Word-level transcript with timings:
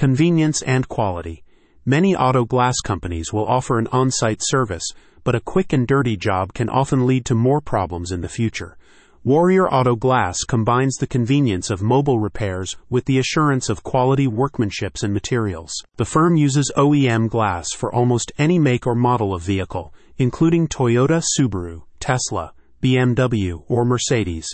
Convenience 0.00 0.62
and 0.62 0.88
quality. 0.88 1.44
Many 1.84 2.16
auto 2.16 2.46
glass 2.46 2.76
companies 2.82 3.34
will 3.34 3.44
offer 3.44 3.78
an 3.78 3.86
on 3.88 4.10
site 4.10 4.40
service, 4.40 4.94
but 5.24 5.34
a 5.34 5.40
quick 5.40 5.74
and 5.74 5.86
dirty 5.86 6.16
job 6.16 6.54
can 6.54 6.70
often 6.70 7.06
lead 7.06 7.26
to 7.26 7.34
more 7.34 7.60
problems 7.60 8.10
in 8.10 8.22
the 8.22 8.28
future. 8.30 8.78
Warrior 9.24 9.68
Auto 9.68 9.96
Glass 9.96 10.42
combines 10.44 10.96
the 10.96 11.06
convenience 11.06 11.68
of 11.68 11.82
mobile 11.82 12.18
repairs 12.18 12.78
with 12.88 13.04
the 13.04 13.18
assurance 13.18 13.68
of 13.68 13.82
quality 13.82 14.26
workmanships 14.26 15.02
and 15.02 15.12
materials. 15.12 15.74
The 15.98 16.06
firm 16.06 16.34
uses 16.34 16.72
OEM 16.78 17.28
glass 17.28 17.74
for 17.74 17.94
almost 17.94 18.32
any 18.38 18.58
make 18.58 18.86
or 18.86 18.94
model 18.94 19.34
of 19.34 19.42
vehicle, 19.42 19.92
including 20.16 20.66
Toyota, 20.66 21.22
Subaru, 21.38 21.82
Tesla, 21.98 22.54
BMW, 22.82 23.64
or 23.68 23.84
Mercedes. 23.84 24.48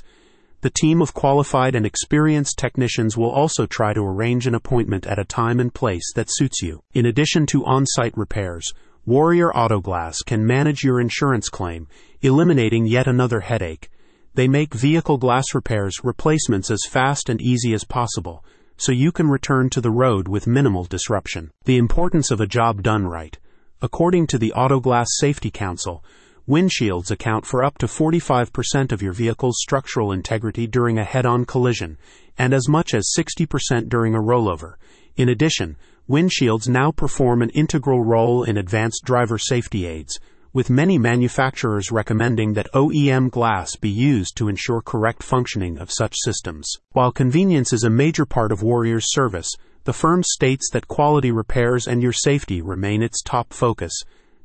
The 0.62 0.70
team 0.70 1.02
of 1.02 1.12
qualified 1.12 1.75
and 1.75 1.84
experienced 1.84 2.59
technicians 2.59 3.16
will 3.16 3.30
also 3.30 3.66
try 3.66 3.93
to 3.93 4.00
arrange 4.00 4.46
an 4.46 4.54
appointment 4.54 5.07
at 5.07 5.18
a 5.18 5.25
time 5.25 5.61
and 5.61 5.72
place 5.72 6.12
that 6.14 6.29
suits 6.30 6.62
you. 6.62 6.82
In 6.95 7.07
addition 7.07 7.46
to 7.46 7.64
on 7.64 7.85
site 7.86 8.17
repairs, 8.17 8.72
Warrior 9.04 9.53
Auto 9.54 9.81
Glass 9.81 10.22
can 10.22 10.46
manage 10.46 10.82
your 10.82 11.00
insurance 11.00 11.48
claim, 11.48 11.86
eliminating 12.22 12.86
yet 12.86 13.07
another 13.07 13.40
headache. 13.40 13.90
They 14.34 14.48
make 14.48 14.75
vehicle 14.75 15.18
glass 15.18 15.54
repairs 15.54 16.00
replacements 16.03 16.70
as 16.70 16.84
fast 16.89 17.29
and 17.29 17.40
easy 17.40 17.73
as 17.73 17.84
possible, 17.84 18.45
so 18.76 18.93
you 18.93 19.12
can 19.12 19.29
return 19.29 19.70
to 19.70 19.81
the 19.81 19.90
road 19.90 20.26
with 20.26 20.46
minimal 20.46 20.84
disruption. 20.84 21.53
The 21.64 21.79
importance 21.79 22.31
of 22.31 22.40
a 22.40 22.46
job 22.46 22.82
done 22.82 23.07
right. 23.07 23.39
According 23.81 24.26
to 24.29 24.39
the 24.39 24.53
Auto 24.54 24.81
Glass 24.81 25.09
Safety 25.18 25.50
Council, 25.50 26.03
windshields 26.49 27.11
account 27.11 27.45
for 27.45 27.64
up 27.64 27.77
to 27.79 27.86
45% 27.86 28.93
of 28.93 29.03
your 29.03 29.13
vehicle's 29.13 29.59
structural 29.61 30.13
integrity 30.13 30.67
during 30.67 30.99
a 30.99 31.04
head 31.04 31.27
on 31.27 31.45
collision, 31.45 31.99
and 32.39 32.55
as 32.55 32.69
much 32.69 32.95
as 32.95 33.12
60% 33.19 33.89
during 33.89 34.14
a 34.14 34.20
rollover. 34.20 34.75
In 35.17 35.28
addition, 35.28 35.77
windshields 36.09 36.69
now 36.69 36.92
perform 36.92 37.42
an 37.42 37.51
integral 37.51 38.05
role 38.05 38.45
in 38.45 38.56
advanced 38.56 39.03
driver 39.05 39.39
safety 39.39 39.87
aids, 39.87 40.20
with 40.53 40.70
many 40.70 40.98
manufacturers 40.98 41.91
recommending 41.91 42.55
that 42.55 42.73
OEM 42.73 43.31
glass 43.31 43.77
be 43.77 43.91
used 43.91 44.37
to 44.37 44.48
ensure 44.48 44.81
correct 44.81 45.23
functioning 45.23 45.77
of 45.79 45.91
such 45.91 46.15
systems. 46.17 46.70
While 46.92 47.13
convenience 47.13 47.73
is 47.73 47.85
a 47.85 47.91
major 47.91 48.25
part 48.25 48.53
of 48.53 48.63
Warrior's 48.63 49.13
service, 49.13 49.51
the 49.85 49.92
firm 49.92 50.23
states 50.23 50.70
that 50.73 50.89
quality 50.89 51.31
repairs 51.31 51.87
and 51.87 52.03
your 52.03 52.13
safety 52.13 52.63
remain 52.63 53.03
its 53.03 53.20
top 53.20 53.53
focus. 53.53 53.92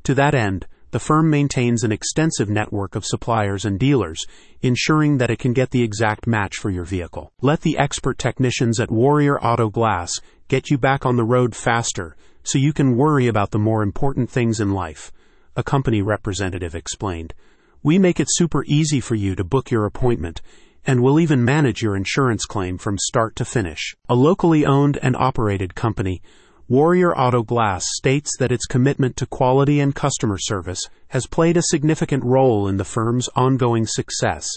To 0.04 0.14
that 0.16 0.36
end, 0.36 0.66
the 0.92 1.00
firm 1.00 1.30
maintains 1.30 1.84
an 1.84 1.92
extensive 1.92 2.50
network 2.50 2.96
of 2.96 3.06
suppliers 3.06 3.66
and 3.66 3.80
dealers, 3.80 4.26
ensuring 4.62 5.18
that 5.18 5.32
it 5.32 5.40
can 5.40 5.54
get 5.54 5.72
the 5.72 5.84
exact 5.84 6.28
match 6.28 6.58
for 6.58 6.70
your 6.70 6.86
vehicle. 6.86 7.32
Let 7.42 7.62
the 7.62 7.78
expert 7.78 8.18
technicians 8.18 8.80
at 8.80 8.92
Warrior 8.92 9.40
Auto 9.42 9.70
Glass 9.70 10.12
get 10.48 10.70
you 10.70 10.78
back 10.78 11.06
on 11.06 11.16
the 11.16 11.24
road 11.24 11.56
faster 11.56 12.16
so 12.44 12.58
you 12.58 12.74
can 12.74 12.98
worry 12.98 13.28
about 13.28 13.52
the 13.52 13.60
more 13.60 13.84
important 13.84 14.30
things 14.30 14.60
in 14.60 14.72
life 14.72 15.12
a 15.56 15.64
company 15.64 16.02
representative 16.02 16.74
explained. 16.74 17.34
We 17.84 18.00
make 18.00 18.20
it 18.20 18.28
super 18.30 18.64
easy 18.68 19.02
for 19.02 19.16
you 19.16 19.36
to 19.36 19.44
book 19.44 19.70
your 19.70 19.86
appointment, 19.86 20.42
and 20.86 21.04
we'll 21.04 21.20
even 21.20 21.44
manage 21.44 21.82
your 21.82 21.96
insurance 21.96 22.46
claim 22.46 22.78
from 22.78 22.98
start 22.98 23.36
to 23.36 23.46
finish. 23.46 23.94
A 24.08 24.16
locally 24.16 24.66
owned 24.66 24.98
and 25.02 25.16
operated 25.16 25.76
company, 25.76 26.22
Warrior 26.72 27.14
Auto 27.18 27.44
Glass 27.44 27.84
states 27.86 28.38
that 28.40 28.54
its 28.54 28.66
commitment 28.66 29.18
to 29.18 29.26
quality 29.26 29.82
and 29.82 29.94
customer 29.94 30.38
service 30.38 30.80
has 31.10 31.28
played 31.28 31.58
a 31.58 31.64
significant 31.64 32.24
role 32.24 32.66
in 32.70 32.78
the 32.78 32.86
firm's 32.86 33.28
ongoing 33.36 33.86
success. 33.86 34.48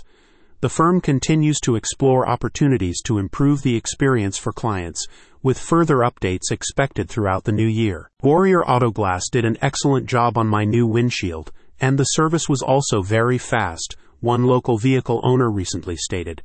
The 0.61 0.69
firm 0.69 1.01
continues 1.01 1.59
to 1.63 1.75
explore 1.75 2.29
opportunities 2.29 3.03
to 3.07 3.19
improve 3.19 3.63
the 3.63 3.75
experience 3.75 4.39
for 4.39 4.53
clients, 4.53 5.09
with 5.43 5.59
further 5.59 6.05
updates 6.09 6.53
expected 6.53 7.09
throughout 7.09 7.43
the 7.43 7.51
new 7.51 7.67
year. 7.67 8.09
Warrior 8.23 8.65
Auto 8.65 8.93
Glass 8.93 9.25
did 9.29 9.45
an 9.45 9.59
excellent 9.61 10.07
job 10.07 10.39
on 10.39 10.47
my 10.47 10.65
new 10.65 10.87
windshield, 10.87 11.51
and 11.81 11.99
the 11.99 12.05
service 12.05 12.49
was 12.49 12.63
also 12.63 13.03
very 13.03 13.39
fast, 13.39 13.97
one 14.21 14.45
local 14.45 14.79
vehicle 14.79 15.21
owner 15.25 15.51
recently 15.51 15.97
stated. 15.97 16.45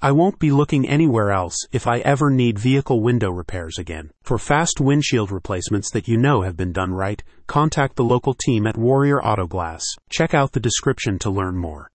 I 0.00 0.12
won't 0.12 0.38
be 0.38 0.52
looking 0.52 0.88
anywhere 0.88 1.32
else 1.32 1.56
if 1.72 1.88
I 1.88 1.98
ever 1.98 2.30
need 2.30 2.56
vehicle 2.56 3.02
window 3.02 3.30
repairs 3.30 3.78
again. 3.78 4.12
For 4.22 4.38
fast 4.38 4.80
windshield 4.80 5.32
replacements 5.32 5.90
that 5.90 6.06
you 6.06 6.16
know 6.16 6.42
have 6.42 6.56
been 6.56 6.72
done 6.72 6.92
right, 6.92 7.20
contact 7.48 7.96
the 7.96 8.04
local 8.04 8.34
team 8.34 8.68
at 8.68 8.76
Warrior 8.76 9.20
Auto 9.20 9.48
Glass. 9.48 9.84
Check 10.08 10.34
out 10.34 10.52
the 10.52 10.60
description 10.60 11.18
to 11.18 11.30
learn 11.30 11.56
more. 11.56 11.86